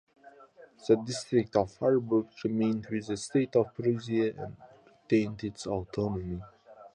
The 0.87 0.95
District 0.95 1.55
of 1.55 1.77
Harburg 1.77 2.25
remained 2.43 2.87
with 2.89 3.05
the 3.05 3.17
State 3.17 3.55
of 3.55 3.71
Prussia 3.75 4.31
and 4.35 4.57
retained 5.03 5.43
its 5.43 5.67
autonomy. 5.67 6.41